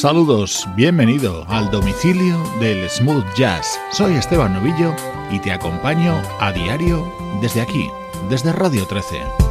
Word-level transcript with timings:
Saludos, 0.00 0.66
bienvenido 0.76 1.44
al 1.46 1.70
domicilio 1.70 2.42
del 2.58 2.88
smooth 2.88 3.34
jazz. 3.36 3.78
Soy 3.92 4.14
Esteban 4.14 4.54
Novillo 4.54 4.96
y 5.30 5.38
te 5.40 5.52
acompaño 5.52 6.14
a 6.40 6.52
diario 6.52 7.06
desde 7.42 7.60
aquí, 7.60 7.90
desde 8.30 8.50
Radio 8.50 8.86
13. 8.86 9.49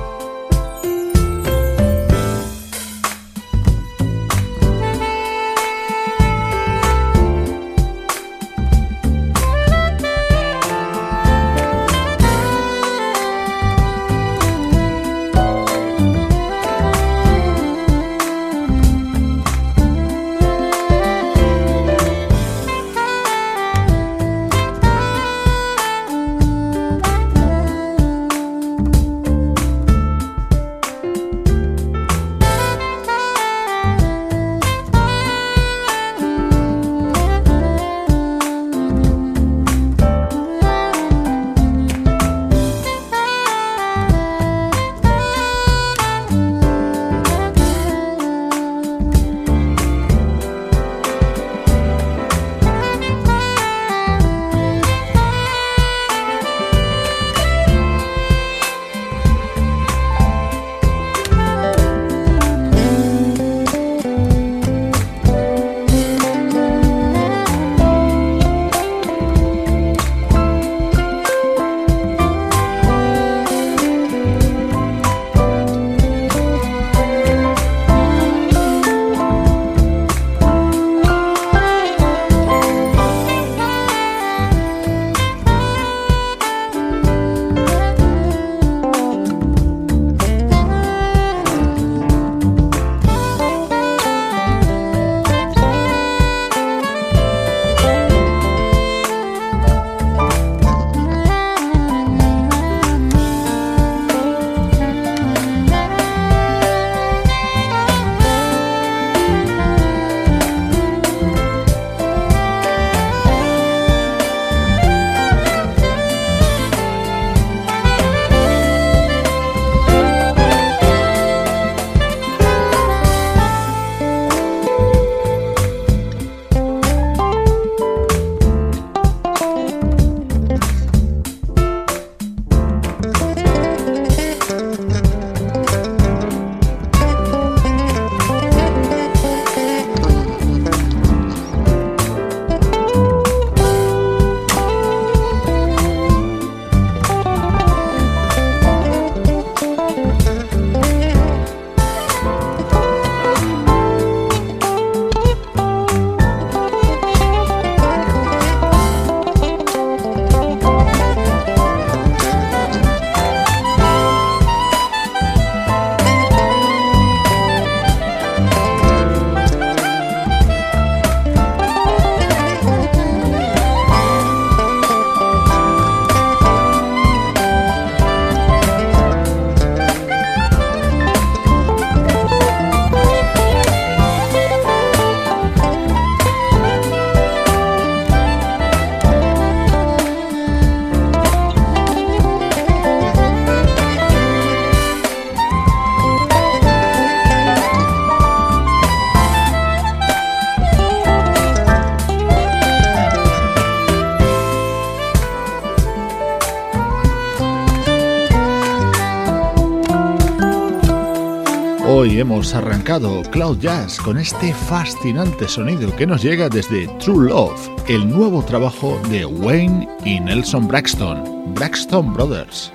Hemos 212.20 212.54
arrancado 212.54 213.22
Cloud 213.32 213.60
Jazz 213.60 213.98
con 213.98 214.18
este 214.18 214.54
fascinante 214.54 215.48
sonido 215.48 215.96
que 215.96 216.06
nos 216.06 216.22
llega 216.22 216.50
desde 216.50 216.88
True 217.00 217.30
Love, 217.30 217.70
el 217.88 218.10
nuevo 218.10 218.44
trabajo 218.44 219.00
de 219.10 219.26
Wayne 219.26 219.88
y 220.04 220.20
Nelson 220.20 220.68
Braxton, 220.68 221.54
Braxton 221.54 222.14
Brothers. 222.14 222.74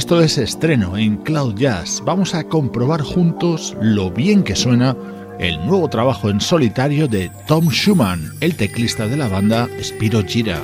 Esto 0.00 0.22
es 0.22 0.38
estreno 0.38 0.96
en 0.96 1.18
Cloud 1.18 1.56
Jazz. 1.56 2.02
Vamos 2.06 2.34
a 2.34 2.44
comprobar 2.44 3.02
juntos 3.02 3.76
lo 3.82 4.10
bien 4.10 4.42
que 4.42 4.56
suena 4.56 4.96
el 5.38 5.58
nuevo 5.66 5.90
trabajo 5.90 6.30
en 6.30 6.40
solitario 6.40 7.06
de 7.06 7.30
Tom 7.46 7.68
Schumann, 7.68 8.32
el 8.40 8.56
teclista 8.56 9.06
de 9.06 9.18
la 9.18 9.28
banda 9.28 9.68
Spiro 9.82 10.24
Gira. 10.24 10.62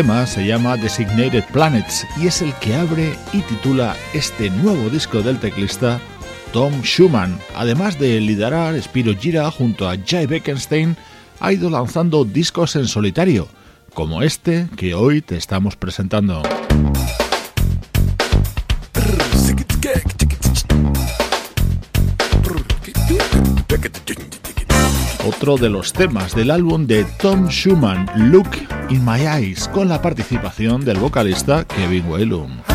Tema 0.00 0.26
se 0.26 0.46
llama 0.46 0.78
Designated 0.78 1.44
Planets 1.52 2.06
y 2.16 2.26
es 2.26 2.40
el 2.40 2.54
que 2.54 2.74
abre 2.74 3.12
y 3.34 3.42
titula 3.42 3.94
este 4.14 4.48
nuevo 4.48 4.88
disco 4.88 5.20
del 5.20 5.38
teclista 5.38 6.00
Tom 6.54 6.72
Schumann. 6.80 7.38
Además 7.54 7.98
de 7.98 8.18
liderar 8.18 8.80
Spiro 8.80 9.14
Gira 9.14 9.50
junto 9.50 9.86
a 9.86 9.96
Jay 10.02 10.24
Beckenstein, 10.24 10.96
ha 11.38 11.52
ido 11.52 11.68
lanzando 11.68 12.24
discos 12.24 12.76
en 12.76 12.88
solitario, 12.88 13.48
como 13.92 14.22
este 14.22 14.68
que 14.74 14.94
hoy 14.94 15.20
te 15.20 15.36
estamos 15.36 15.76
presentando. 15.76 16.40
Otro 25.40 25.56
de 25.56 25.70
los 25.70 25.94
temas 25.94 26.34
del 26.34 26.50
álbum 26.50 26.86
de 26.86 27.02
Tom 27.18 27.48
Schumann, 27.48 28.04
Look 28.30 28.50
in 28.90 29.02
My 29.02 29.22
Eyes, 29.22 29.68
con 29.68 29.88
la 29.88 30.02
participación 30.02 30.84
del 30.84 30.98
vocalista 30.98 31.64
Kevin 31.64 32.04
Whalum. 32.10 32.69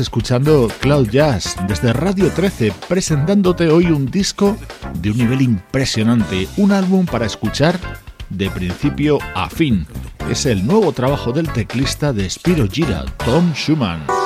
Escuchando 0.00 0.68
Cloud 0.80 1.10
Jazz 1.10 1.56
desde 1.68 1.92
Radio 1.92 2.30
13, 2.30 2.72
presentándote 2.88 3.68
hoy 3.68 3.86
un 3.86 4.10
disco 4.10 4.56
de 4.94 5.10
un 5.10 5.18
nivel 5.18 5.42
impresionante, 5.42 6.48
un 6.56 6.72
álbum 6.72 7.04
para 7.04 7.26
escuchar 7.26 7.78
de 8.30 8.50
principio 8.50 9.18
a 9.34 9.50
fin. 9.50 9.86
Es 10.30 10.46
el 10.46 10.66
nuevo 10.66 10.92
trabajo 10.92 11.32
del 11.32 11.52
teclista 11.52 12.12
de 12.12 12.30
Spiro 12.30 12.66
Gira, 12.66 13.04
Tom 13.24 13.52
Schumann. 13.54 14.19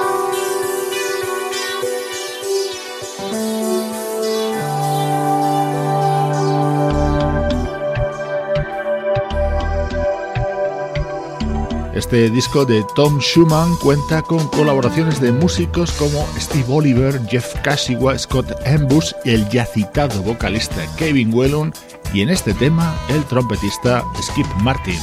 Este 11.94 12.28
disco 12.28 12.64
de 12.64 12.84
Tom 12.96 13.20
Schumann 13.20 13.76
cuenta 13.76 14.20
con 14.20 14.48
colaboraciones 14.48 15.20
de 15.20 15.30
músicos 15.30 15.92
como 15.92 16.26
Steve 16.40 16.64
Oliver, 16.68 17.20
Jeff 17.28 17.54
Cashiwa, 17.62 18.18
Scott 18.18 18.50
Ambush 18.66 19.12
el 19.24 19.48
ya 19.48 19.64
citado 19.64 20.20
vocalista 20.24 20.84
Kevin 20.96 21.32
Whelan 21.32 21.72
y 22.12 22.22
en 22.22 22.30
este 22.30 22.52
tema 22.54 22.96
el 23.10 23.22
trompetista 23.26 24.02
Skip 24.20 24.46
Martin. 24.60 24.98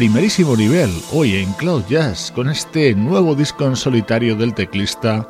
primerísimo 0.00 0.56
nivel 0.56 0.90
hoy 1.12 1.36
en 1.36 1.52
Cloud 1.52 1.84
Jazz 1.86 2.32
con 2.34 2.48
este 2.48 2.94
nuevo 2.94 3.34
disco 3.34 3.66
en 3.66 3.76
solitario 3.76 4.34
del 4.34 4.54
teclista 4.54 5.28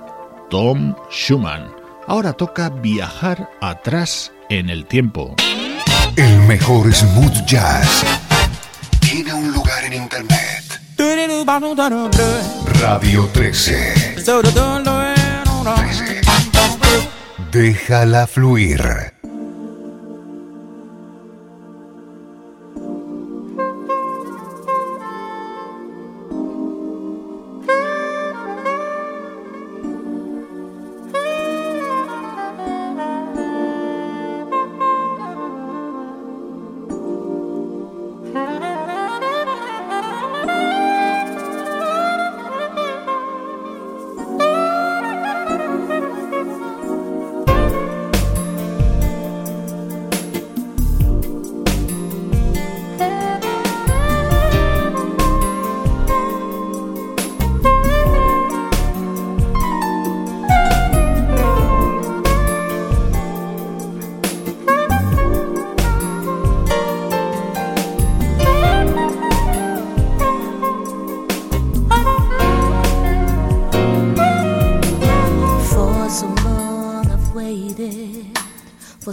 Tom 0.48 0.94
Schumann. 1.10 1.74
Ahora 2.06 2.34
toca 2.34 2.68
viajar 2.68 3.50
atrás 3.60 4.30
en 4.48 4.70
el 4.70 4.86
tiempo. 4.86 5.34
El 6.14 6.38
mejor 6.42 6.94
smooth 6.94 7.44
jazz 7.46 8.04
tiene 9.00 9.34
un 9.34 9.50
lugar 9.50 9.82
en 9.86 9.94
internet. 9.94 10.80
Radio 12.80 13.28
13. 13.32 14.14
13. 15.64 16.20
Déjala 17.50 18.28
fluir. 18.28 19.19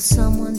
someone 0.08 0.57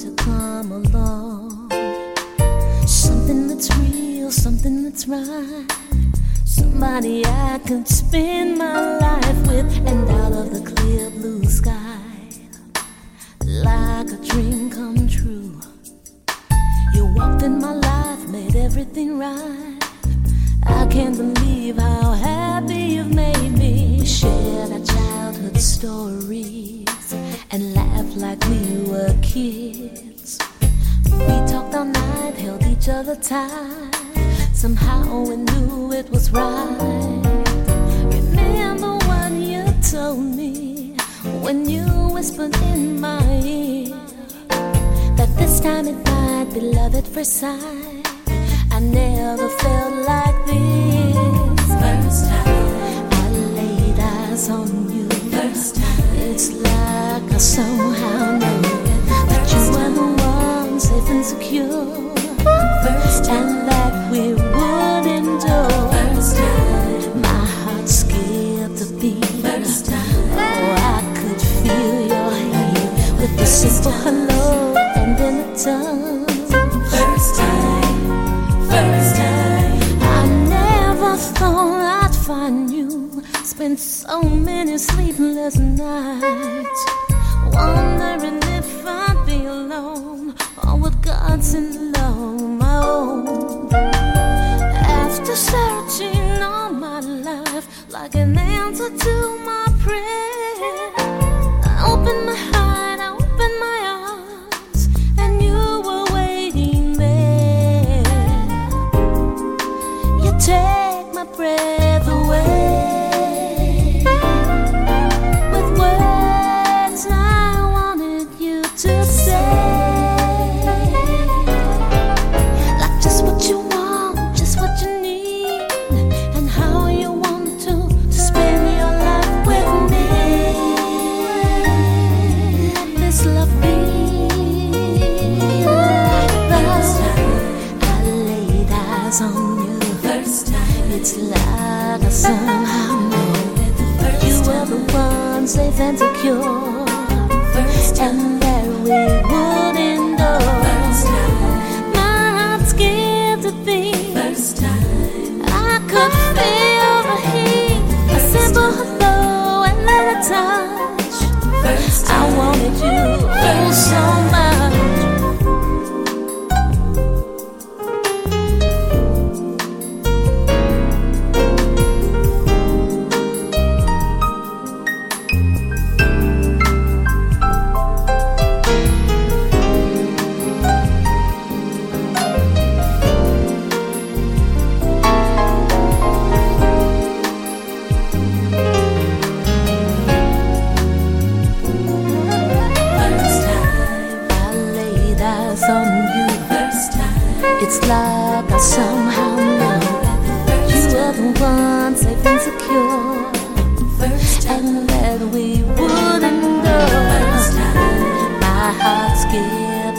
like 97.91 98.15
an 98.17 98.37
answer 98.37 98.91
to 98.91 99.39
my 99.45 99.68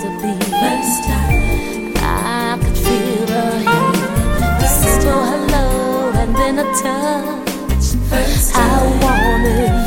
first 0.02 1.04
time 1.04 1.94
I 1.98 2.58
could 2.62 2.78
feel 2.78 3.28
her 3.28 3.60
hand 3.60 4.00
hello 5.12 6.12
and 6.16 6.36
then 6.36 6.60
a 6.60 6.68
touch. 6.82 7.96
First 8.10 8.54
time. 8.54 8.70
I 8.70 9.04
wanted 9.04 9.79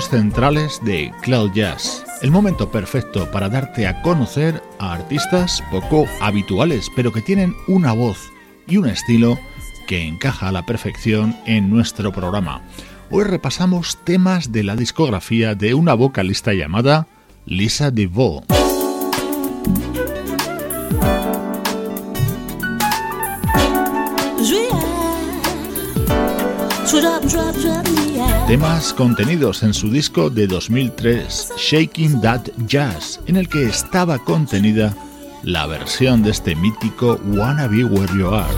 centrales 0.00 0.80
de 0.82 1.12
Cloud 1.20 1.52
Jazz. 1.52 2.04
El 2.22 2.30
momento 2.30 2.70
perfecto 2.70 3.30
para 3.30 3.50
darte 3.50 3.86
a 3.86 4.00
conocer 4.00 4.62
a 4.78 4.94
artistas 4.94 5.62
poco 5.70 6.06
habituales, 6.20 6.88
pero 6.96 7.12
que 7.12 7.20
tienen 7.20 7.54
una 7.68 7.92
voz 7.92 8.18
y 8.66 8.78
un 8.78 8.88
estilo 8.88 9.38
que 9.86 10.06
encaja 10.06 10.48
a 10.48 10.52
la 10.52 10.64
perfección 10.64 11.36
en 11.44 11.68
nuestro 11.68 12.10
programa. 12.10 12.62
Hoy 13.10 13.24
repasamos 13.24 13.98
temas 14.04 14.50
de 14.50 14.62
la 14.62 14.76
discografía 14.76 15.54
de 15.54 15.74
una 15.74 15.92
vocalista 15.92 16.54
llamada 16.54 17.06
Lisa 17.44 17.90
DeVoe. 17.90 18.61
Temas 28.46 28.92
contenidos 28.92 29.62
en 29.62 29.72
su 29.72 29.88
disco 29.90 30.28
de 30.28 30.46
2003, 30.46 31.52
Shaking 31.56 32.20
That 32.20 32.42
Jazz, 32.66 33.20
en 33.26 33.36
el 33.36 33.48
que 33.48 33.64
estaba 33.64 34.18
contenida 34.18 34.94
la 35.42 35.66
versión 35.66 36.22
de 36.22 36.30
este 36.30 36.54
mítico 36.56 37.18
Wanna 37.24 37.68
Be 37.68 37.84
Where 37.84 38.12
You 38.18 38.34
Are. 38.34 38.48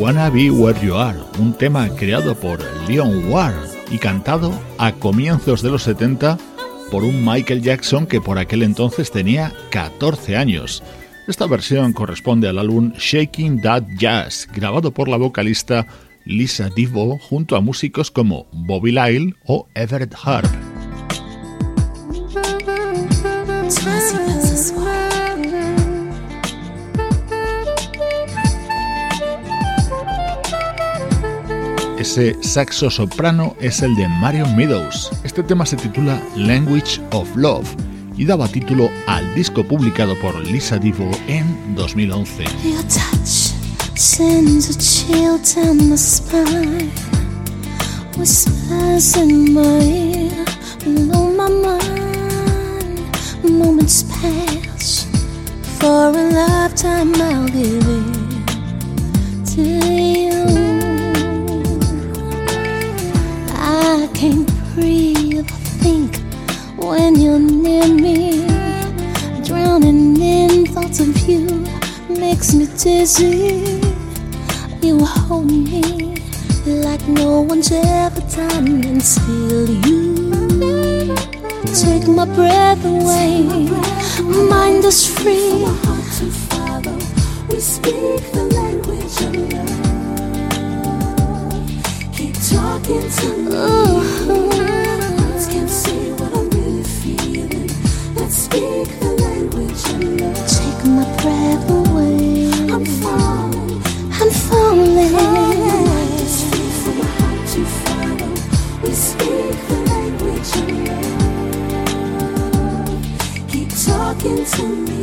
Wanna 0.00 0.30
Be 0.30 0.50
Where 0.50 0.80
You 0.80 0.96
Are, 0.96 1.18
un 1.38 1.52
tema 1.52 1.86
creado 1.94 2.34
por 2.34 2.58
Leon 2.88 3.30
Ward 3.30 3.68
y 3.90 3.98
cantado 3.98 4.50
a 4.78 4.92
comienzos 4.92 5.60
de 5.60 5.68
los 5.68 5.82
70 5.82 6.38
por 6.90 7.04
un 7.04 7.22
Michael 7.22 7.60
Jackson 7.60 8.06
que 8.06 8.18
por 8.18 8.38
aquel 8.38 8.62
entonces 8.62 9.10
tenía 9.10 9.52
14 9.70 10.38
años. 10.38 10.82
Esta 11.28 11.46
versión 11.46 11.92
corresponde 11.92 12.48
al 12.48 12.58
álbum 12.58 12.94
Shaking 12.96 13.60
That 13.60 13.82
Jazz, 13.98 14.48
grabado 14.50 14.90
por 14.90 15.06
la 15.06 15.18
vocalista 15.18 15.86
Lisa 16.24 16.70
Divo 16.74 17.18
junto 17.18 17.54
a 17.54 17.60
músicos 17.60 18.10
como 18.10 18.46
Bobby 18.52 18.92
Lyle 18.92 19.34
o 19.44 19.68
Everett 19.74 20.14
Harp. 20.24 20.69
Ese 32.00 32.34
saxo 32.42 32.88
soprano 32.88 33.54
es 33.60 33.82
el 33.82 33.94
de 33.94 34.08
Marion 34.08 34.56
Meadows. 34.56 35.10
Este 35.22 35.42
tema 35.42 35.66
se 35.66 35.76
titula 35.76 36.18
Language 36.34 36.98
of 37.10 37.28
Love 37.36 37.68
y 38.16 38.24
daba 38.24 38.48
título 38.48 38.90
al 39.06 39.34
disco 39.34 39.62
publicado 39.62 40.18
por 40.18 40.34
Lisa 40.46 40.78
Divo 40.78 41.10
en 41.28 41.74
2011. 41.74 42.44
sends 43.96 44.70
a 44.70 44.78
chill 44.78 45.36
down 45.54 45.90
my 45.90 45.96
spine. 45.96 46.90
Whispers 48.16 49.18
in 49.18 49.52
my 49.52 49.82
ear, 49.82 50.46
blow 50.82 51.30
my 51.30 51.50
mind. 51.50 53.00
Moments 53.44 54.04
pass 54.04 55.04
for 55.78 56.16
a 56.16 56.30
lifetime. 56.32 57.14
I'll 57.16 57.46
give 57.48 57.86
it 57.86 59.46
to 59.54 59.62
you. 59.62 60.59
Can't 64.20 64.74
breathe 64.74 65.38
or 65.38 65.56
think 65.80 66.14
when 66.76 67.18
you're 67.18 67.38
near 67.38 67.88
me, 67.88 68.46
drowning 69.42 70.20
in 70.20 70.66
thoughts 70.66 71.00
of 71.00 71.16
you 71.26 71.46
makes 72.10 72.52
me 72.52 72.66
dizzy. 72.76 73.80
You 74.82 75.02
hold 75.02 75.46
me 75.46 76.16
like 76.66 77.00
no 77.08 77.40
one's 77.40 77.72
ever 77.72 78.20
done 78.36 78.84
until 78.84 79.70
you 79.88 81.16
take 81.82 82.06
my 82.06 82.26
breath 82.26 82.84
away. 82.84 83.70
My 84.22 84.42
mind 84.50 84.84
is 84.84 85.00
free. 85.18 85.64
We 87.48 87.58
speak 87.58 88.20
the 88.32 88.44
language 88.52 89.22
of 89.22 89.52
love. 89.54 89.79
Talking 92.50 93.08
to 93.08 93.28
me. 93.36 93.50
Words 94.26 95.46
can't 95.46 95.70
say 95.70 96.10
what 96.14 96.34
I'm 96.34 96.50
really 96.50 96.82
feeling. 96.82 97.70
Let's 98.16 98.34
speak 98.34 98.88
the 98.98 99.12
language 99.22 99.84
of 99.94 100.02
love. 100.18 100.48
Take 100.50 100.84
my 100.84 101.04
breath 101.22 101.70
away. 101.70 102.50
I'm 102.74 102.84
falling. 102.84 103.80
I'm 104.20 104.30
falling. 104.48 105.12
We 108.82 108.90
speak 108.92 109.56
the 109.68 109.76
language 109.92 110.52
of 110.56 110.66
love. 112.82 113.00
Keep 113.48 113.70
talking 113.86 114.42
to 114.44 114.64
me. 114.66 115.02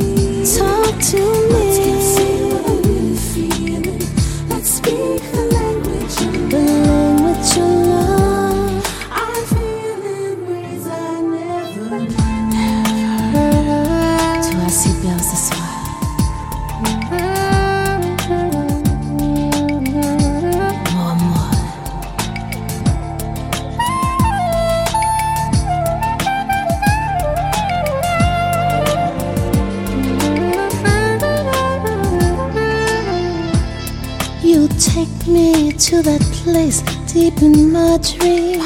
Talk 0.58 0.96
to 1.12 1.20
me. 1.54 1.67
Deep 37.18 37.42
in 37.42 37.72
my 37.72 37.98
dream. 37.98 38.62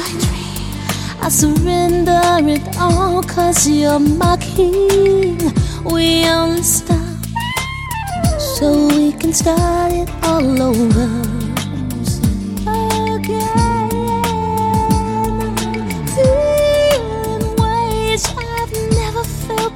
I 1.24 1.28
surrender 1.30 2.20
it 2.56 2.64
all 2.78 3.22
cause 3.22 3.66
you're 3.66 3.98
my 3.98 4.36
king. 4.36 5.38
We 5.84 6.26
only 6.26 6.62
stop 6.62 7.20
so 8.56 8.66
we 8.88 9.12
can 9.20 9.32
start 9.32 9.92
it 10.02 10.10
all 10.28 10.62
over. 10.70 11.08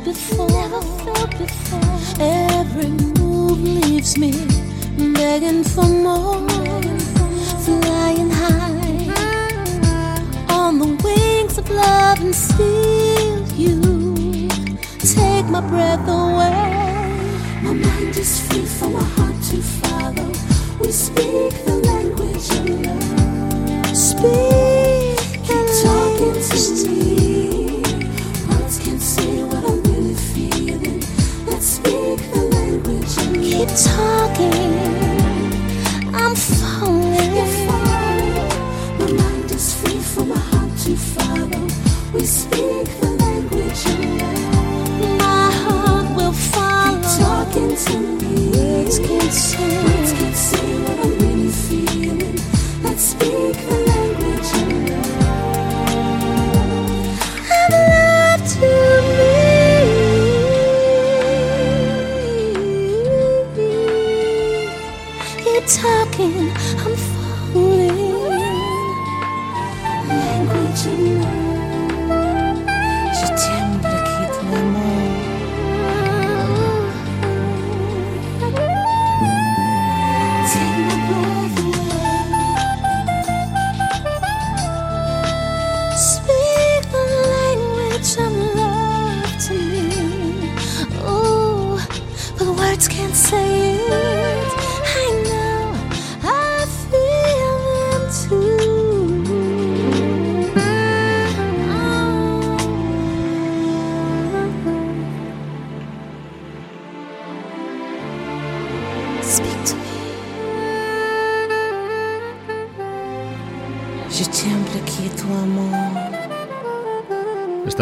Before. 0.04 0.48
Never 0.48 0.82
felt 1.02 1.30
before. 1.42 1.98
Every 2.20 2.90
move 3.18 3.60
leaves 3.60 4.16
me 4.16 4.30
begging 5.14 5.64
for 5.64 5.88
more. 6.04 6.65
And 12.26 12.34
still 12.34 13.48
you 13.52 14.48
take 14.98 15.46
my 15.46 15.60
breath 15.60 16.08
away. 16.08 17.62
My 17.62 17.72
mind 17.72 18.16
is 18.16 18.40
free 18.48 18.66
from 18.66 18.94
my 18.94 19.02
heart 19.14 19.25
dancing. 47.76 48.15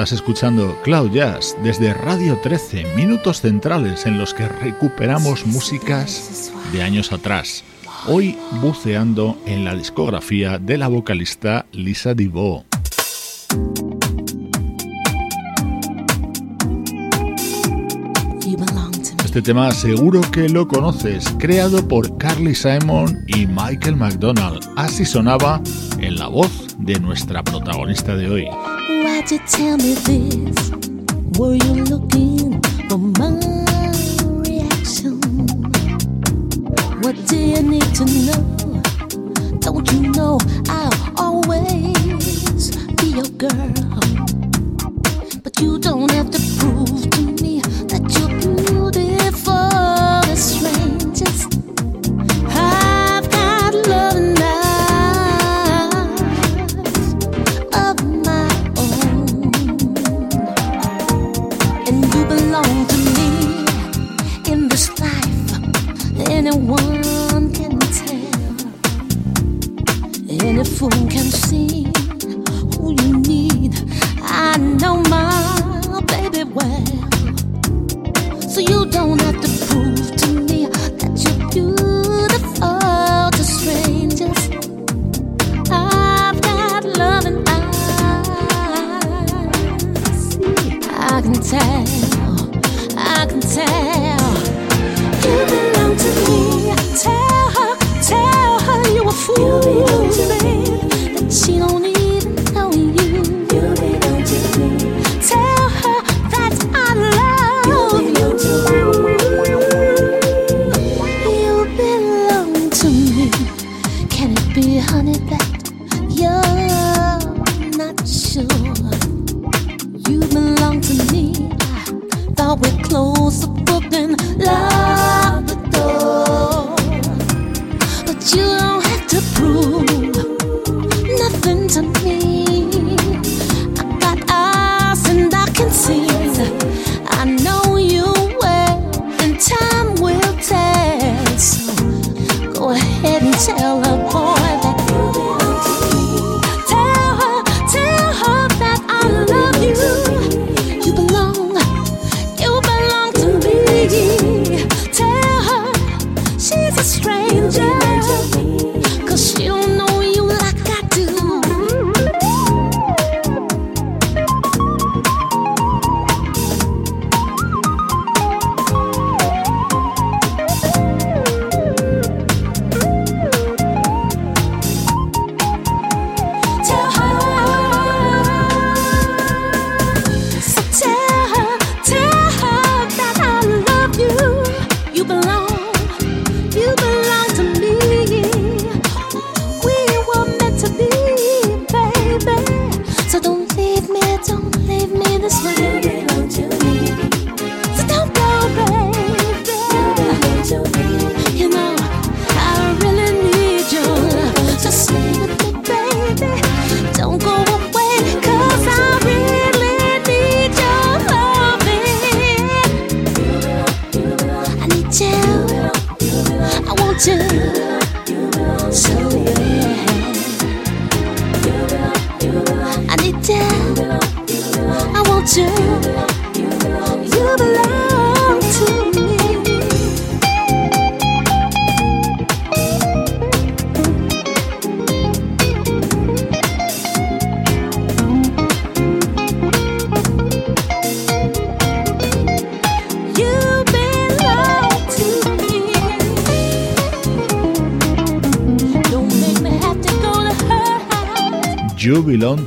Estás 0.04 0.20
escuchando 0.20 0.78
Cloud 0.82 1.12
Jazz 1.12 1.56
desde 1.62 1.94
Radio 1.94 2.38
13, 2.42 2.94
minutos 2.94 3.40
centrales 3.40 4.04
en 4.04 4.18
los 4.18 4.34
que 4.34 4.46
recuperamos 4.46 5.46
músicas 5.46 6.52
de 6.74 6.82
años 6.82 7.10
atrás. 7.10 7.64
hoy 8.06 8.36
buceando 8.60 9.38
en 9.46 9.64
la 9.64 9.74
discografía 9.74 10.58
de 10.58 10.76
la 10.76 10.88
vocalista 10.88 11.64
Lisa 11.72 12.12
DeVoe. 12.12 12.64
Este 19.24 19.40
tema 19.40 19.70
seguro 19.72 20.20
que 20.30 20.50
lo 20.50 20.68
conoces, 20.68 21.34
creado 21.38 21.88
por 21.88 22.18
Carly 22.18 22.54
Simon 22.54 23.24
y 23.26 23.46
Michael 23.46 23.96
McDonald. 23.96 24.62
Así 24.76 25.06
sonaba 25.06 25.62
en 25.98 26.16
la 26.16 26.28
voz 26.28 26.76
de 26.78 27.00
nuestra 27.00 27.42
protagonista 27.42 28.14
de 28.16 28.28
hoy. 28.28 28.48
Why'd 29.14 29.30
you 29.30 29.38
tell 29.46 29.76
me 29.76 29.94
this? 29.94 30.70
Were 31.38 31.54
you 31.54 31.84
looking 31.84 32.60
for 32.88 32.98
my 32.98 33.38
reaction? 34.42 35.20
What 37.00 37.14
do 37.28 37.36
you 37.36 37.62
need 37.62 37.94
to 37.94 38.04
know? 38.26 38.82
Don't 39.60 39.92
you 39.92 40.10
know 40.10 40.40
I'll 40.68 41.14
always 41.16 42.76
be 42.96 43.06
your 43.10 43.28
girl? 43.38 44.03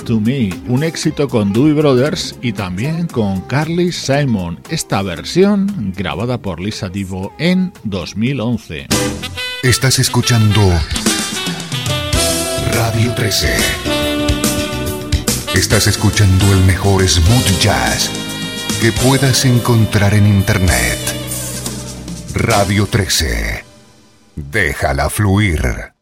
To 0.08 0.22
Me, 0.22 0.50
un 0.70 0.84
éxito 0.86 1.28
con 1.28 1.52
Dewey 1.52 1.74
Brothers 1.74 2.40
y 2.42 2.54
también 2.54 3.08
con 3.08 3.42
Carly 3.42 3.92
Simon, 3.92 4.58
esta 4.70 5.02
versión 5.02 5.94
grabada 5.98 6.38
por 6.38 6.62
Lisa 6.62 6.88
Divo 6.88 7.34
en 7.38 7.74
2011. 7.84 8.88
Estás 9.64 10.00
escuchando 10.00 10.62
Radio 12.74 13.14
13. 13.16 13.58
Estás 15.56 15.88
escuchando 15.88 16.54
el 16.54 16.64
mejor 16.64 17.06
smooth 17.06 17.60
jazz 17.60 18.10
que 18.80 18.94
puedas 18.94 19.44
encontrar 19.44 20.14
en 20.14 20.26
Internet. 20.26 21.00
Radio 22.34 22.88
13. 22.90 23.66
Déjala 24.38 25.10
fluir. 25.10 25.97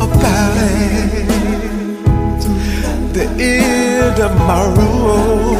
about 0.00 0.56
it. 0.56 1.28
The 3.14 3.26
end 3.38 4.18
of 4.18 4.32
my 4.48 4.62
rule, 4.78 5.54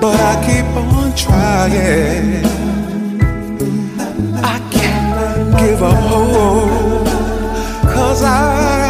but 0.00 0.18
I 0.20 0.34
keep 0.46 0.66
on 0.76 1.14
trying. 1.14 2.44
I 4.54 4.58
can't 4.70 5.58
give 5.60 5.82
up 5.82 5.94
hope, 6.10 7.06
cause 7.94 8.22
I 8.24 8.85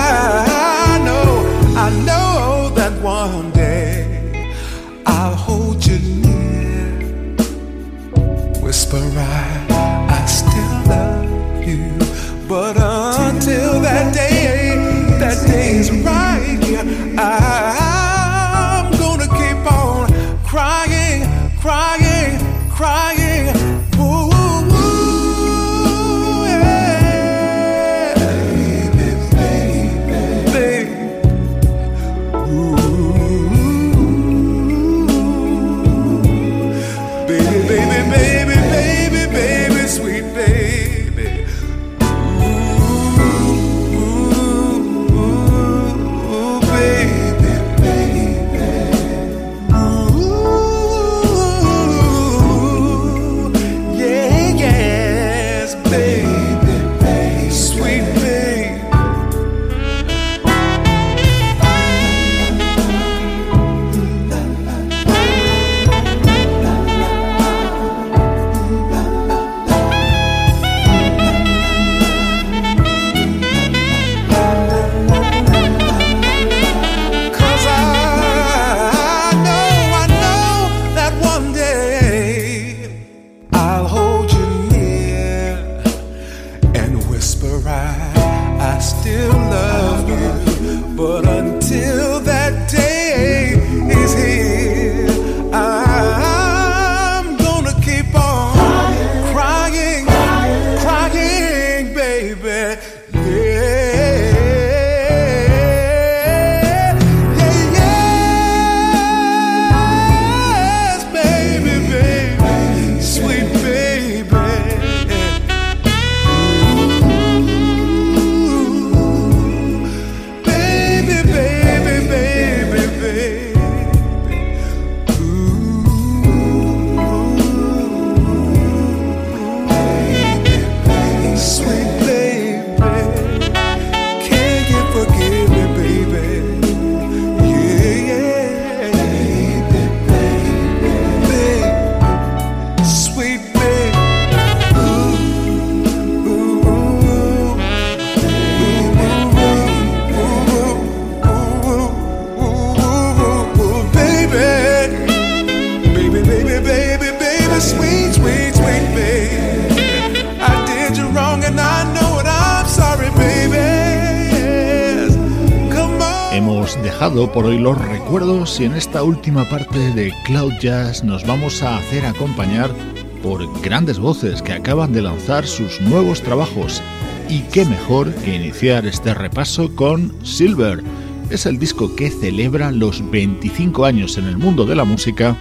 hoy 167.46 167.58
los 167.58 167.78
recuerdos 167.78 168.58
y 168.58 168.64
en 168.64 168.74
esta 168.74 169.04
última 169.04 169.48
parte 169.48 169.78
de 169.92 170.12
Cloud 170.24 170.54
Jazz 170.60 171.04
nos 171.04 171.24
vamos 171.24 171.62
a 171.62 171.76
hacer 171.76 172.04
acompañar 172.04 172.74
por 173.22 173.60
grandes 173.62 174.00
voces 174.00 174.42
que 174.42 174.52
acaban 174.52 174.92
de 174.92 175.02
lanzar 175.02 175.46
sus 175.46 175.80
nuevos 175.80 176.22
trabajos. 176.22 176.82
Y 177.28 177.42
qué 177.42 177.64
mejor 177.64 178.12
que 178.16 178.34
iniciar 178.34 178.84
este 178.84 179.14
repaso 179.14 179.72
con 179.76 180.12
Silver. 180.24 180.82
Es 181.30 181.46
el 181.46 181.58
disco 181.58 181.94
que 181.94 182.10
celebra 182.10 182.72
los 182.72 183.08
25 183.10 183.84
años 183.84 184.18
en 184.18 184.24
el 184.24 184.36
mundo 184.38 184.66
de 184.66 184.74
la 184.74 184.84
música 184.84 185.36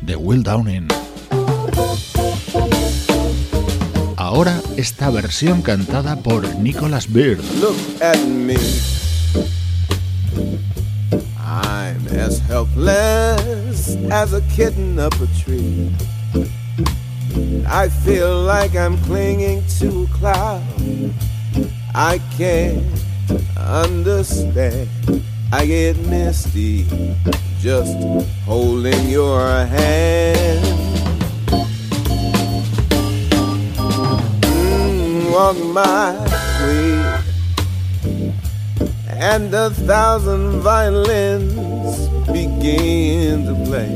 de 0.00 0.16
Will 0.16 0.42
Downing. 0.42 0.88
Ahora 4.16 4.62
esta 4.78 5.10
versión 5.10 5.60
cantada 5.60 6.16
por 6.16 6.54
Nicholas 6.56 7.12
Beard. 7.12 7.40
helpless 12.60 13.96
as 14.10 14.34
a 14.34 14.42
kitten 14.54 14.98
up 14.98 15.14
a 15.14 15.26
tree. 15.38 15.90
I 17.66 17.88
feel 17.88 18.42
like 18.42 18.74
I'm 18.76 18.98
clinging 19.04 19.62
to 19.78 20.04
a 20.04 20.06
cloud. 20.18 20.62
I 21.94 22.20
can't 22.36 22.84
understand. 23.56 24.88
I 25.52 25.64
get 25.64 25.96
misty 26.06 26.84
just 27.60 27.96
holding 28.44 29.08
your 29.08 29.40
hand. 29.64 30.64
Mm, 34.42 35.32
walk 35.32 35.56
my 35.80 36.12
way, 36.62 37.20
and 39.08 39.54
a 39.54 39.70
thousand 39.70 40.60
violins 40.60 41.79
begin 42.32 43.46
to 43.46 43.54
play. 43.66 43.90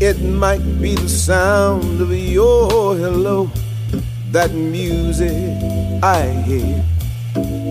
It 0.00 0.20
might 0.22 0.64
be 0.80 0.94
the 0.94 1.08
sound 1.08 2.00
of 2.00 2.12
your 2.12 2.96
hello, 2.96 3.50
that 4.32 4.52
music 4.52 5.32
I 6.02 6.26
hear. 6.46 6.84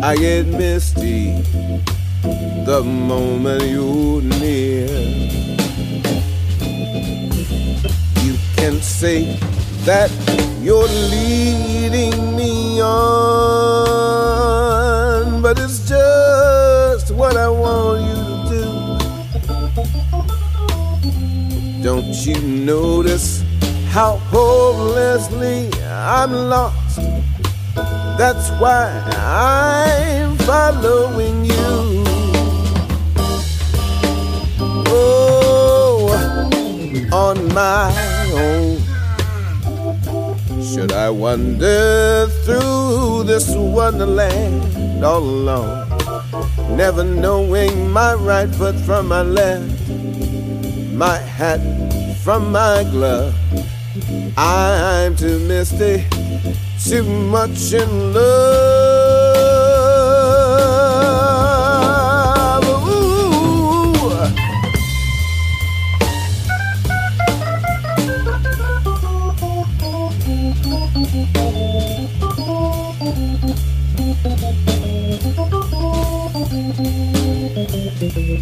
I 0.01 0.15
get 0.15 0.47
misty 0.47 1.41
the 2.65 2.81
moment 2.83 3.63
you're 3.63 4.21
near. 4.21 4.87
You 8.23 8.35
can 8.55 8.81
say 8.81 9.37
that 9.85 10.09
you're 10.61 10.87
leading 10.87 12.35
me 12.35 12.81
on, 12.81 12.91
but 15.41 15.59
it's 15.59 15.87
just 15.87 17.11
what 17.11 17.35
I 17.37 17.49
want 17.49 18.01
you 18.07 18.12
Don't 21.83 22.15
you 22.25 22.39
notice 22.41 23.43
how 23.89 24.15
hopelessly 24.31 25.69
I'm 25.83 26.31
lost? 26.31 27.01
That's 28.17 28.49
why 28.51 28.87
I'm 29.17 30.37
following 30.37 31.43
you. 31.43 32.03
Oh, 34.87 36.07
on 37.11 37.53
my 37.53 37.91
own. 38.31 38.79
Should 40.63 40.93
I 40.93 41.09
wander 41.09 42.27
through 42.45 43.23
this 43.25 43.53
wonderland 43.57 45.03
all 45.03 45.21
alone? 45.21 45.89
Never 46.77 47.03
knowing 47.03 47.91
my 47.91 48.13
right 48.13 48.49
foot 48.55 48.75
from 48.75 49.09
my 49.09 49.21
left, 49.21 49.72
my 50.93 51.17
hat 51.17 51.59
from 52.23 52.51
my 52.51 52.83
glove. 52.91 53.33
I'm 54.37 55.15
too 55.15 55.39
misty, 55.39 56.05
too 56.83 57.03
much 57.03 57.73
in 57.73 58.13
love. 58.13 59.33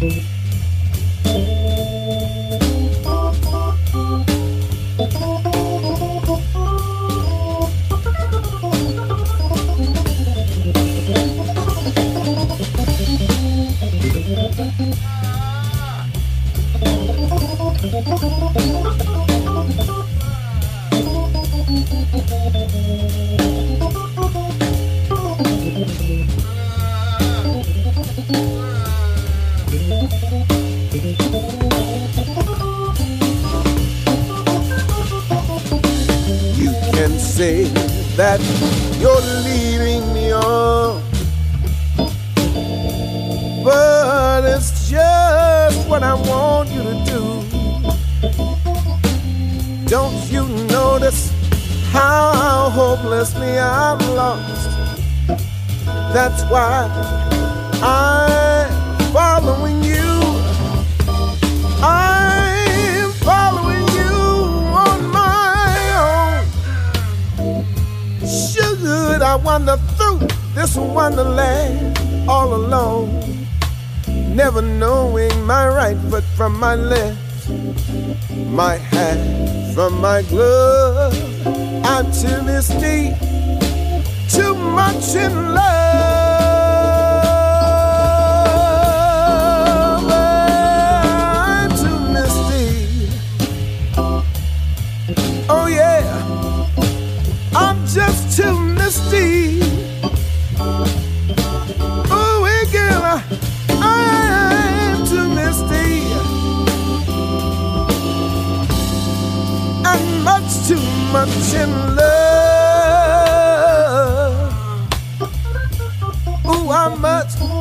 Ooh. 0.02 0.41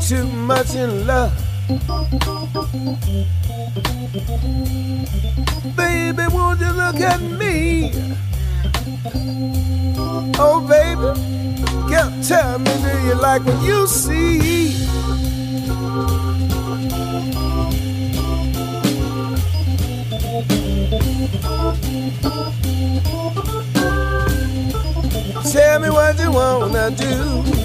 Too 0.01 0.25
much 0.25 0.75
in 0.75 1.05
love. 1.05 1.31
Baby, 5.75 6.23
won't 6.33 6.59
you 6.59 6.71
look 6.71 6.99
at 6.99 7.21
me? 7.21 7.91
Oh, 10.39 10.59
baby, 10.67 11.13
can't 11.89 12.23
tell 12.27 12.57
me, 12.57 12.71
do 12.81 13.07
you 13.07 13.13
like 13.15 13.45
what 13.45 13.63
you 13.63 13.87
see? 13.87 14.73
Tell 25.51 25.79
me 25.79 25.89
what 25.89 26.19
you 26.19 26.31
wanna 26.31 26.91
do. 26.91 27.61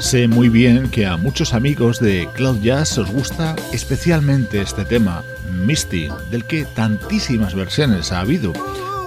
Sé 0.00 0.28
muy 0.28 0.48
bien 0.48 0.88
que 0.88 1.04
a 1.04 1.16
muchos 1.16 1.52
amigos 1.52 2.00
de 2.00 2.28
Cloud 2.34 2.60
Jazz 2.60 2.96
os 2.96 3.10
gusta 3.10 3.56
especialmente 3.72 4.60
este 4.60 4.84
tema, 4.84 5.24
Misty, 5.66 6.08
del 6.30 6.44
que 6.44 6.64
tantísimas 6.64 7.54
versiones 7.54 8.12
ha 8.12 8.20
habido. 8.20 8.52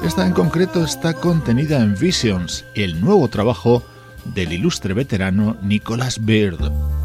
Esta 0.04 0.28
en 0.28 0.34
concreto 0.34 0.84
está 0.84 1.14
contenida 1.14 1.82
en 1.82 1.96
Visions, 1.96 2.66
el 2.76 3.00
nuevo 3.02 3.28
trabajo 3.30 3.84
del 4.26 4.54
ilustre 4.54 4.94
veterano 4.94 5.58
Nicholas 5.62 6.24
Beard. 6.24 6.99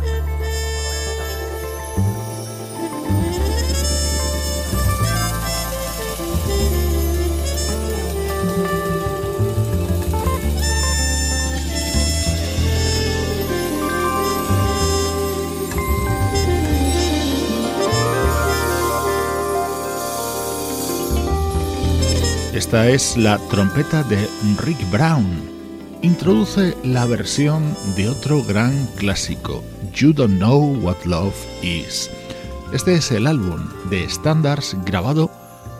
Esta 22.74 22.90
es 22.90 23.16
la 23.16 23.38
trompeta 23.50 24.02
de 24.02 24.28
Rick 24.58 24.90
Brown. 24.90 25.24
Introduce 26.02 26.76
la 26.82 27.06
versión 27.06 27.62
de 27.94 28.08
otro 28.08 28.42
gran 28.42 28.88
clásico, 28.96 29.62
You 29.94 30.12
Don't 30.12 30.38
Know 30.38 30.80
What 30.82 31.04
Love 31.04 31.36
Is. 31.62 32.10
Este 32.72 32.96
es 32.96 33.12
el 33.12 33.28
álbum 33.28 33.60
de 33.90 34.08
Standards 34.08 34.76
grabado 34.84 35.30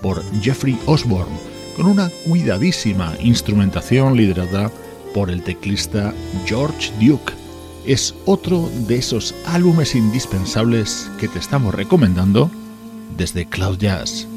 por 0.03 0.23
Jeffrey 0.41 0.79
Osborne, 0.87 1.37
con 1.77 1.87
una 1.87 2.11
cuidadísima 2.29 3.13
instrumentación 3.21 4.17
liderada 4.17 4.71
por 5.13 5.31
el 5.31 5.43
teclista 5.43 6.15
George 6.47 6.93
Duke. 7.01 7.33
Es 7.85 8.15
otro 8.25 8.71
de 8.87 8.99
esos 8.99 9.35
álbumes 9.47 9.97
indispensables 9.97 11.11
que 11.19 11.27
te 11.27 11.41
estamos 11.41 11.75
recomendando 11.75 12.53
desde 13.17 13.47
Cloud 13.47 13.79
Jazz. 13.79 14.29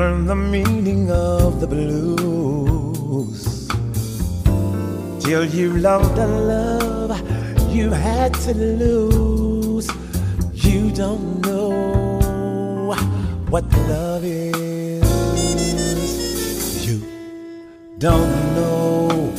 Loved 0.00 0.26
the 0.28 0.34
meaning 0.34 1.10
of 1.10 1.60
the 1.60 1.66
blues. 1.66 3.40
Till 5.22 5.44
you 5.44 5.76
love 5.76 6.16
the 6.16 6.26
love 6.26 7.10
you 7.70 7.90
had 7.90 8.32
to 8.46 8.54
lose. 8.54 9.88
You 10.54 10.90
don't 11.02 11.42
know 11.46 12.94
what 13.50 13.64
love 13.92 14.24
is. 14.24 15.04
You 16.86 16.98
don't 17.98 18.36
know 18.58 19.34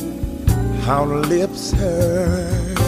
how 0.86 1.04
lips 1.04 1.72
hurt 1.72 2.78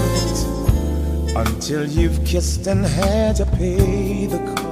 until 1.43 1.85
you've 1.89 2.25
kissed 2.25 2.69
and 2.69 2.87
had 2.87 3.35
to 3.37 3.47
pay 3.47 4.27
the 4.27 4.39
cost. 4.39 4.64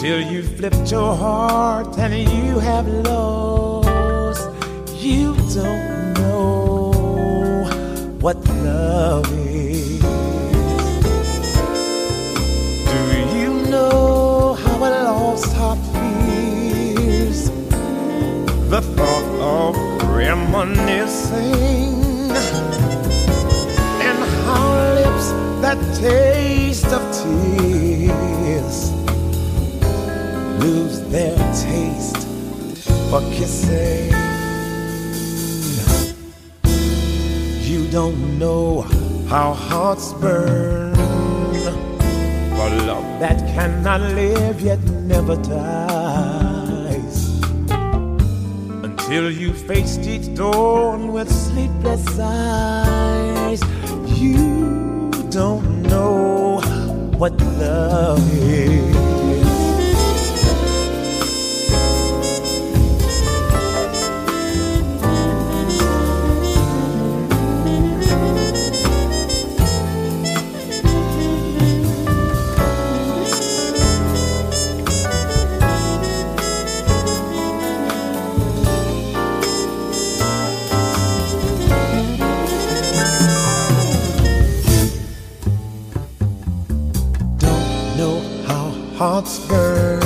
Until 0.00 0.20
you 0.20 0.44
flipped 0.44 0.92
your 0.92 1.16
heart 1.16 1.98
and 1.98 2.14
you 2.14 2.60
have 2.60 2.86
lost. 2.86 4.48
You 4.94 5.34
don't 5.52 6.14
know 6.14 7.64
what 8.20 8.36
love 8.62 9.26
is. 9.44 9.98
Do 12.86 13.00
you 13.36 13.50
know 13.72 14.54
how 14.62 14.76
a 14.84 14.90
lost 15.02 15.52
heart 15.54 15.80
feels? 15.90 17.50
The 18.70 18.82
thought 18.94 19.28
of 19.42 19.74
reminiscing 20.14 21.98
and 24.06 24.18
how 24.46 24.94
lips 24.94 25.32
that 25.60 25.78
taste 25.98 26.86
of 26.86 27.02
tears 27.20 28.87
their 31.10 31.36
taste 31.54 32.16
for 33.10 33.20
kissing. 33.32 34.12
You 37.62 37.88
don't 37.90 38.38
know 38.38 38.82
how 39.28 39.52
hearts 39.52 40.12
burn. 40.14 40.94
For 42.56 42.70
love 42.88 43.20
that 43.20 43.38
cannot 43.54 44.00
live 44.00 44.60
yet 44.60 44.80
never 45.12 45.36
dies. 45.36 47.18
Until 48.82 49.30
you 49.30 49.52
faced 49.52 50.00
each 50.00 50.34
dawn 50.34 51.12
with 51.12 51.30
sleepless 51.30 52.18
eyes 52.18 53.62
you 54.20 55.10
don't 55.30 55.82
know 55.82 56.60
what 57.16 57.32
love 57.58 58.20
is 58.42 59.17
hearts 89.28 89.38
burn 89.46 90.00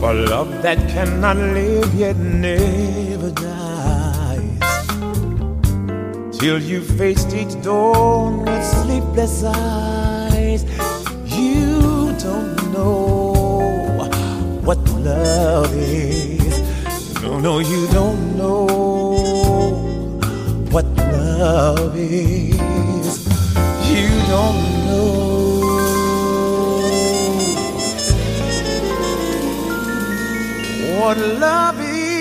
for 0.00 0.12
love 0.12 0.62
that 0.62 0.78
cannot 0.88 1.36
live 1.36 1.94
yet 1.94 2.16
never 2.16 3.30
dies. 3.30 4.78
Till 6.38 6.60
you 6.60 6.82
faced 6.82 7.34
each 7.34 7.60
dawn 7.62 8.44
with 8.44 8.64
sleepless 8.64 9.44
eyes, 9.44 10.64
you 11.24 12.12
don't 12.18 12.72
know 12.72 13.32
what 14.62 14.78
love 15.00 15.72
is. 15.74 17.22
No, 17.22 17.40
no, 17.40 17.58
you 17.60 17.86
don't 17.88 18.36
know 18.36 18.66
what 20.70 20.84
love 20.96 21.96
is. 21.96 23.26
You 23.90 24.08
don't 24.28 24.65
what 31.06 31.18
love 31.18 31.80
is. 31.80 32.16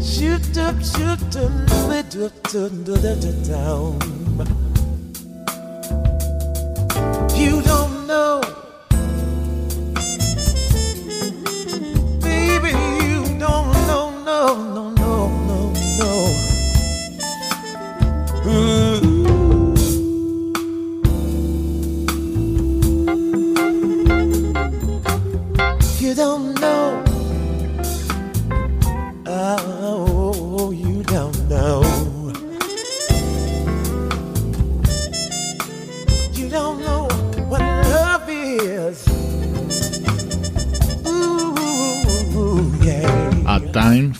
Shoot 0.00 0.56
up, 0.56 0.76
shoot 0.84 1.36
up, 1.36 1.68
shoot 1.68 2.16
up, 2.22 2.34
shoot 2.48 2.88
up, 2.88 3.36
down. 3.44 3.98
You 4.00 4.15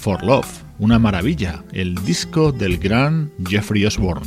for 0.07 0.22
Love, 0.22 0.47
una 0.78 1.01
maravilla, 1.01 1.64
el 1.72 1.97
disco 2.05 2.53
del 2.53 2.78
gran 2.78 3.32
Jeffrey 3.44 3.84
Osborne. 3.84 4.24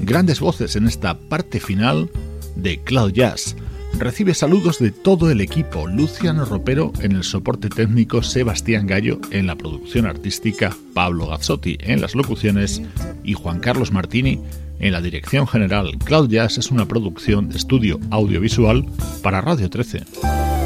Grandes 0.00 0.38
voces 0.38 0.76
en 0.76 0.86
esta 0.86 1.18
parte 1.18 1.58
final 1.58 2.08
de 2.54 2.80
Cloud 2.84 3.12
Jazz. 3.12 3.56
Recibe 3.94 4.34
saludos 4.34 4.78
de 4.78 4.90
todo 4.90 5.30
el 5.30 5.40
equipo, 5.40 5.86
Luciano 5.86 6.44
Ropero 6.44 6.92
en 7.00 7.12
el 7.12 7.24
soporte 7.24 7.68
técnico, 7.68 8.22
Sebastián 8.22 8.86
Gallo 8.86 9.20
en 9.30 9.46
la 9.46 9.56
producción 9.56 10.06
artística, 10.06 10.76
Pablo 10.94 11.26
Gazzotti 11.26 11.78
en 11.80 12.00
las 12.00 12.14
locuciones 12.14 12.82
y 13.24 13.34
Juan 13.34 13.60
Carlos 13.60 13.90
Martini 13.90 14.40
en 14.78 14.92
la 14.92 15.00
dirección 15.00 15.46
general. 15.46 15.98
Cloud 16.04 16.28
Jazz 16.28 16.58
es 16.58 16.70
una 16.70 16.86
producción 16.86 17.48
de 17.48 17.56
estudio 17.56 17.98
audiovisual 18.10 18.86
para 19.22 19.40
Radio 19.40 19.68
13. 19.68 20.57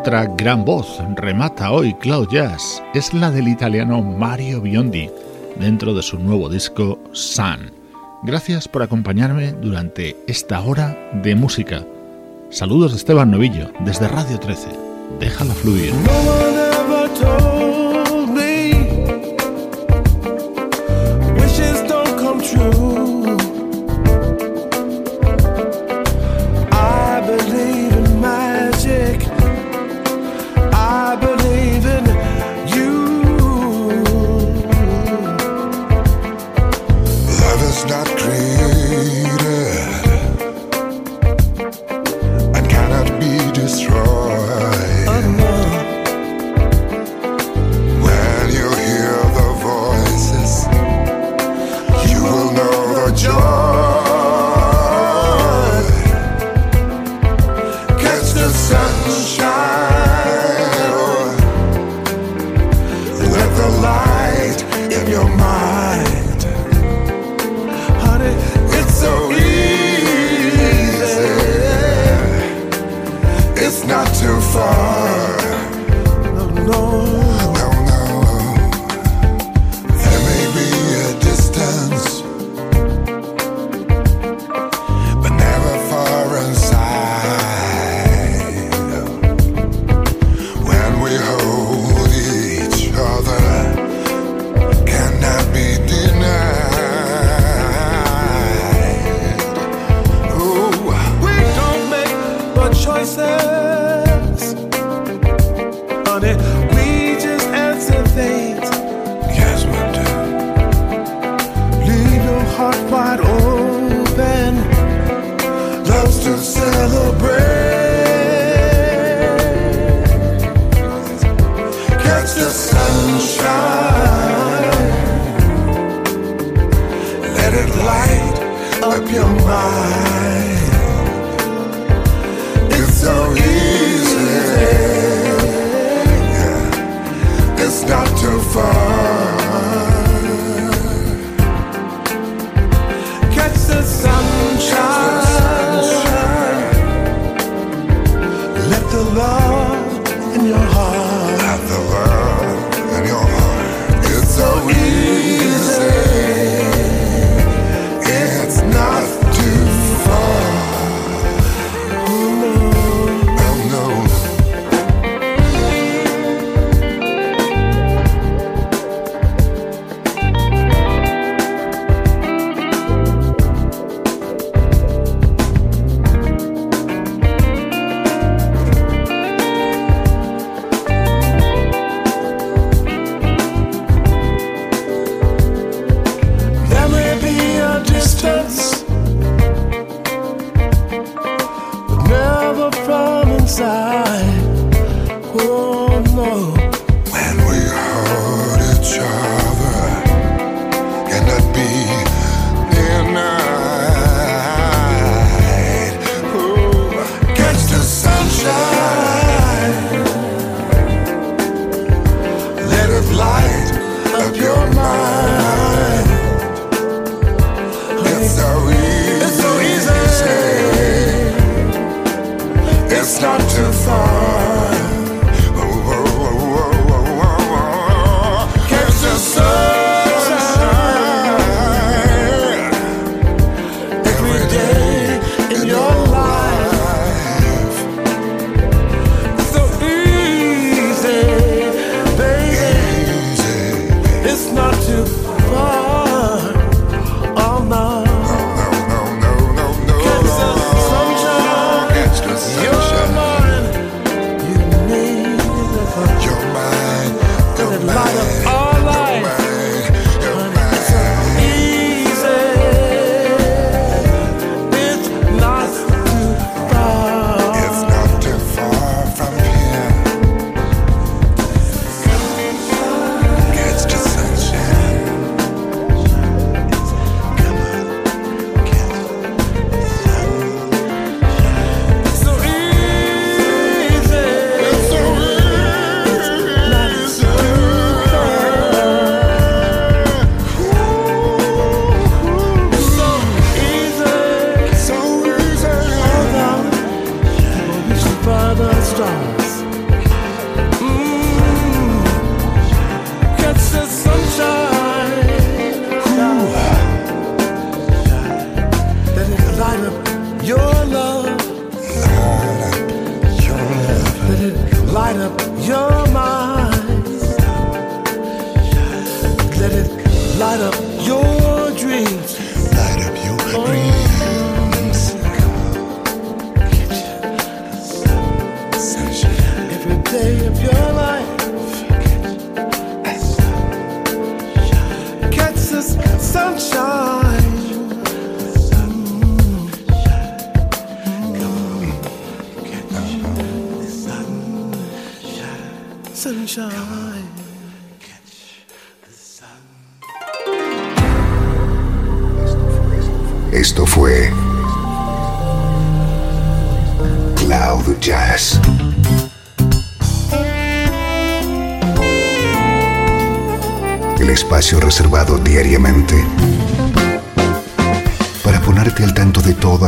Otra 0.00 0.24
gran 0.24 0.64
voz 0.64 0.98
remata 1.14 1.72
hoy 1.72 1.92
Cloud 1.92 2.30
Jazz, 2.30 2.82
es 2.94 3.12
la 3.12 3.30
del 3.30 3.48
italiano 3.48 4.00
Mario 4.02 4.62
Biondi, 4.62 5.10
dentro 5.56 5.92
de 5.92 6.00
su 6.02 6.18
nuevo 6.18 6.48
disco 6.48 6.98
Sun. 7.12 7.70
Gracias 8.22 8.66
por 8.66 8.82
acompañarme 8.82 9.52
durante 9.52 10.16
esta 10.26 10.62
hora 10.62 10.96
de 11.22 11.34
música. 11.34 11.84
Saludos 12.48 12.92
de 12.92 12.96
Esteban 12.96 13.30
Novillo, 13.30 13.72
desde 13.80 14.08
Radio 14.08 14.40
13. 14.40 14.70
Déjala 15.20 15.52
fluir. 15.52 15.92